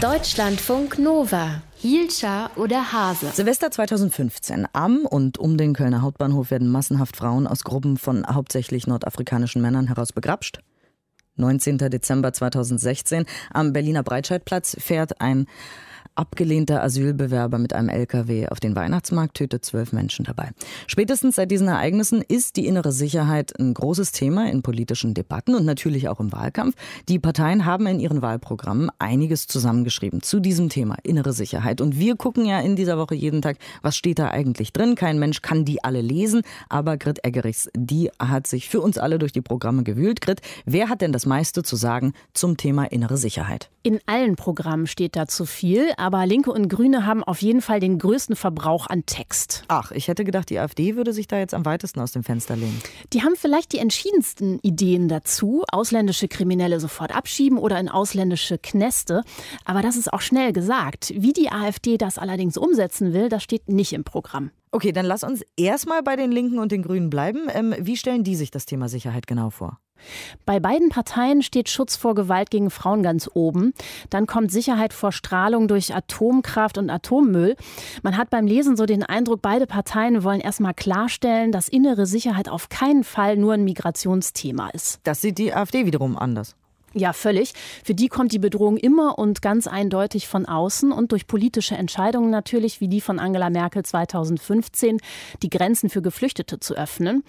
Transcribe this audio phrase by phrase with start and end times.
[0.00, 1.62] Deutschlandfunk Nova.
[1.76, 3.30] Hielscher oder Hase.
[3.32, 4.66] Silvester 2015.
[4.72, 9.86] Am und um den Kölner Hauptbahnhof werden massenhaft Frauen aus Gruppen von hauptsächlich nordafrikanischen Männern
[9.86, 10.58] heraus begrapscht.
[11.36, 11.78] 19.
[11.78, 13.24] Dezember 2016.
[13.52, 15.46] Am Berliner Breitscheidplatz fährt ein
[16.14, 20.50] abgelehnter Asylbewerber mit einem LKW auf den Weihnachtsmarkt tötet zwölf Menschen dabei.
[20.86, 25.64] Spätestens seit diesen Ereignissen ist die innere Sicherheit ein großes Thema in politischen Debatten und
[25.64, 26.74] natürlich auch im Wahlkampf.
[27.08, 31.80] Die Parteien haben in ihren Wahlprogrammen einiges zusammengeschrieben zu diesem Thema innere Sicherheit.
[31.80, 34.94] Und wir gucken ja in dieser Woche jeden Tag, was steht da eigentlich drin.
[34.94, 39.18] Kein Mensch kann die alle lesen, aber Grit Eggerichs, die hat sich für uns alle
[39.18, 40.20] durch die Programme gewühlt.
[40.20, 43.70] Grit, wer hat denn das meiste zu sagen zum Thema innere Sicherheit?
[43.82, 47.98] In allen Programmen steht dazu viel, aber Linke und Grüne haben auf jeden Fall den
[47.98, 49.64] größten Verbrauch an Text.
[49.68, 52.56] Ach, ich hätte gedacht, die AfD würde sich da jetzt am weitesten aus dem Fenster
[52.56, 52.78] lehnen.
[53.14, 59.22] Die haben vielleicht die entschiedensten Ideen dazu, ausländische Kriminelle sofort abschieben oder in ausländische Knäste.
[59.64, 61.14] Aber das ist auch schnell gesagt.
[61.16, 64.50] Wie die AfD das allerdings umsetzen will, das steht nicht im Programm.
[64.72, 67.46] Okay, dann lass uns erstmal bei den Linken und den Grünen bleiben.
[67.48, 69.78] Ähm, wie stellen die sich das Thema Sicherheit genau vor?
[70.46, 73.72] Bei beiden Parteien steht Schutz vor Gewalt gegen Frauen ganz oben.
[74.10, 77.56] Dann kommt Sicherheit vor Strahlung durch Atomkraft und Atommüll.
[78.02, 82.48] Man hat beim Lesen so den Eindruck, beide Parteien wollen erstmal klarstellen, dass innere Sicherheit
[82.48, 85.00] auf keinen Fall nur ein Migrationsthema ist.
[85.04, 86.56] Das sieht die AfD wiederum anders.
[86.96, 87.54] Ja, völlig.
[87.82, 92.30] Für die kommt die Bedrohung immer und ganz eindeutig von außen und durch politische Entscheidungen
[92.30, 95.00] natürlich, wie die von Angela Merkel 2015,
[95.42, 97.24] die Grenzen für Geflüchtete zu öffnen.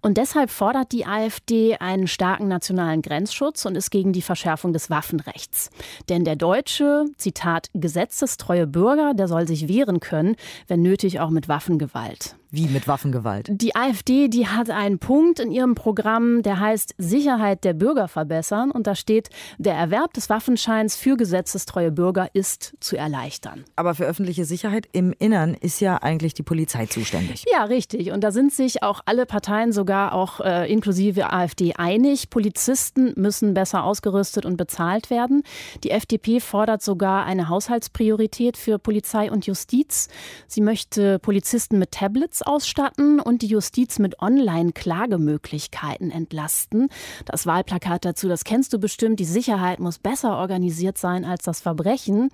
[0.00, 4.88] Und deshalb fordert die AfD einen starken nationalen Grenzschutz und ist gegen die Verschärfung des
[4.88, 5.68] Waffenrechts.
[6.08, 10.36] Denn der deutsche, Zitat, gesetzestreue Bürger, der soll sich wehren können,
[10.68, 12.36] wenn nötig auch mit Waffengewalt.
[12.54, 13.48] Wie mit Waffengewalt?
[13.50, 18.70] Die AfD, die hat einen Punkt in ihrem Programm, der heißt Sicherheit der Bürger verbessern.
[18.70, 23.64] Und da steht, der Erwerb des Waffenscheins für gesetzestreue Bürger ist zu erleichtern.
[23.74, 27.46] Aber für öffentliche Sicherheit im Innern ist ja eigentlich die Polizei zuständig.
[27.50, 28.12] Ja, richtig.
[28.12, 32.28] Und da sind sich auch alle Parteien, sogar auch äh, inklusive AfD, einig.
[32.28, 35.42] Polizisten müssen besser ausgerüstet und bezahlt werden.
[35.84, 40.08] Die FDP fordert sogar eine Haushaltspriorität für Polizei und Justiz.
[40.48, 46.88] Sie möchte Polizisten mit Tablets ausstatten und die Justiz mit Online-Klagemöglichkeiten entlasten.
[47.24, 49.20] Das Wahlplakat dazu, das kennst du bestimmt.
[49.20, 52.30] Die Sicherheit muss besser organisiert sein als das Verbrechen.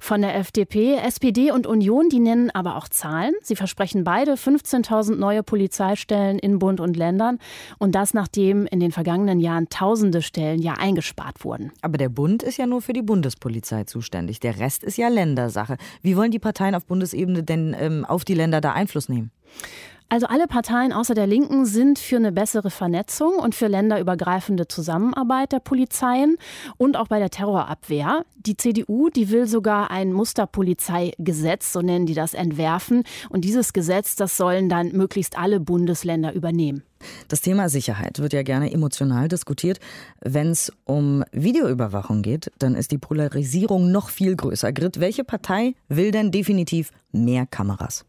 [0.00, 3.34] Von der FDP, SPD und Union, die nennen aber auch Zahlen.
[3.42, 7.38] Sie versprechen beide 15.000 neue Polizeistellen in Bund und Ländern.
[7.78, 11.72] Und das nachdem in den vergangenen Jahren tausende Stellen ja eingespart wurden.
[11.82, 14.40] Aber der Bund ist ja nur für die Bundespolizei zuständig.
[14.40, 15.76] Der Rest ist ja Ländersache.
[16.02, 19.30] Wie wollen die Parteien auf Bundesebene denn ähm, auf die Länder da Einfluss nehmen?
[20.10, 25.52] Also alle Parteien außer der Linken sind für eine bessere Vernetzung und für länderübergreifende Zusammenarbeit
[25.52, 26.38] der Polizeien
[26.78, 28.24] und auch bei der Terrorabwehr.
[28.36, 33.02] Die CDU, die will sogar ein Musterpolizeigesetz, so nennen die das, entwerfen.
[33.28, 36.82] Und dieses Gesetz, das sollen dann möglichst alle Bundesländer übernehmen.
[37.28, 39.78] Das Thema Sicherheit wird ja gerne emotional diskutiert.
[40.22, 44.72] Wenn es um Videoüberwachung geht, dann ist die Polarisierung noch viel größer.
[44.72, 48.06] Grit, welche Partei will denn definitiv mehr Kameras?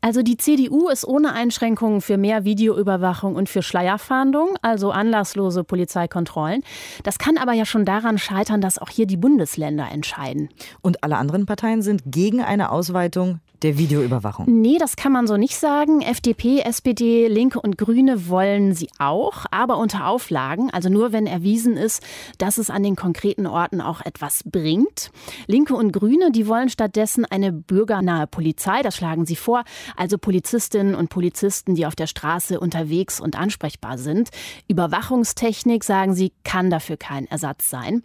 [0.00, 6.62] Also die CDU ist ohne Einschränkungen für mehr Videoüberwachung und für Schleierfahndung, also anlasslose Polizeikontrollen.
[7.02, 10.50] Das kann aber ja schon daran scheitern, dass auch hier die Bundesländer entscheiden.
[10.82, 14.46] Und alle anderen Parteien sind gegen eine Ausweitung der Videoüberwachung?
[14.48, 16.00] Nee, das kann man so nicht sagen.
[16.00, 21.76] FDP, SPD, Linke und Grüne wollen sie auch, aber unter Auflagen, also nur wenn erwiesen
[21.76, 22.02] ist,
[22.38, 25.10] dass es an den konkreten Orten auch etwas bringt.
[25.46, 29.64] Linke und Grüne, die wollen stattdessen eine bürgernahe Polizei, das schlagen sie vor,
[29.96, 34.30] also Polizistinnen und Polizisten, die auf der Straße unterwegs und ansprechbar sind.
[34.68, 38.02] Überwachungstechnik, sagen sie, kann dafür kein Ersatz sein.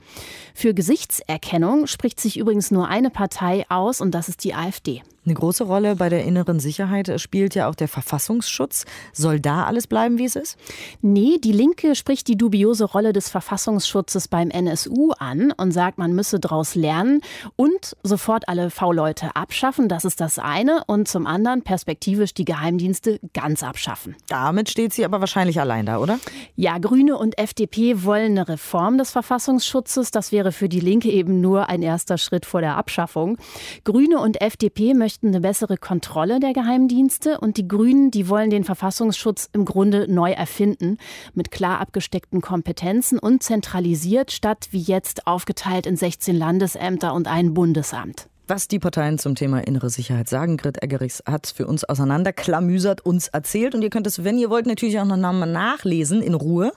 [0.53, 5.01] Für Gesichtserkennung spricht sich übrigens nur eine Partei aus und das ist die AfD.
[5.25, 8.83] Eine große Rolle bei der inneren Sicherheit spielt ja auch der Verfassungsschutz.
[9.13, 10.57] Soll da alles bleiben, wie es ist?
[11.01, 16.11] Nee, die Linke spricht die dubiose Rolle des Verfassungsschutzes beim NSU an und sagt, man
[16.11, 17.21] müsse daraus lernen
[17.55, 19.87] und sofort alle V-Leute abschaffen.
[19.87, 20.83] Das ist das eine.
[20.87, 24.17] Und zum anderen perspektivisch die Geheimdienste ganz abschaffen.
[24.27, 26.19] Damit steht sie aber wahrscheinlich allein da, oder?
[26.57, 30.11] Ja, Grüne und FDP wollen eine Reform des Verfassungsschutzes.
[30.11, 33.37] Das wäre für die Linke eben nur ein erster Schritt vor der Abschaffung.
[33.85, 38.49] Grüne und FDP möchten möchten eine bessere Kontrolle der Geheimdienste und die Grünen, die wollen
[38.49, 40.97] den Verfassungsschutz im Grunde neu erfinden,
[41.35, 47.53] mit klar abgesteckten Kompetenzen und zentralisiert, statt wie jetzt aufgeteilt in 16 Landesämter und ein
[47.53, 48.27] Bundesamt.
[48.47, 53.27] Was die Parteien zum Thema innere Sicherheit sagen, Grit Eggerichs hat für uns auseinanderklamüsert, uns
[53.27, 53.75] erzählt.
[53.75, 56.71] Und ihr könnt es, wenn ihr wollt, natürlich auch noch nachlesen in Ruhe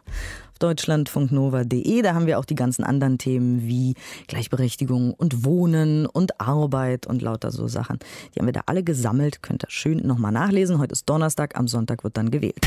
[0.59, 2.03] deutschlandfunknova.de.
[2.03, 3.95] Da haben wir auch die ganzen anderen Themen wie
[4.29, 7.99] Gleichberechtigung und Wohnen und Arbeit und lauter so Sachen.
[8.35, 9.43] Die haben wir da alle gesammelt.
[9.43, 10.79] Könnt ihr schön nochmal nachlesen.
[10.79, 12.67] Heute ist Donnerstag, am Sonntag wird dann gewählt.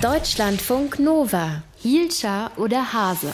[0.00, 1.62] Deutschlandfunk Nova.
[1.76, 3.32] Hielscher oder Hase?